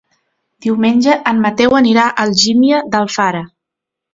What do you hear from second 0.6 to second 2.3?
Diumenge en Mateu anirà a